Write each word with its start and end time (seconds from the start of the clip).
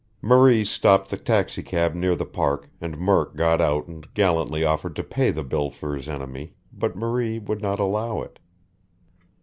Marie 0.23 0.65
stopped 0.65 1.11
the 1.11 1.15
taxicab 1.15 1.93
near 1.93 2.15
the 2.15 2.25
Park, 2.25 2.71
and 2.81 2.97
Murk 2.97 3.35
got 3.35 3.61
out 3.61 3.85
and 3.87 4.11
gallantly 4.15 4.63
offered 4.63 4.95
to 4.95 5.03
pay 5.03 5.29
the 5.29 5.43
bill 5.43 5.69
for 5.69 5.93
his 5.95 6.09
enemy, 6.09 6.55
but 6.73 6.95
Marie 6.95 7.37
would 7.37 7.61
not 7.61 7.79
allow 7.79 8.23
it. 8.23 8.39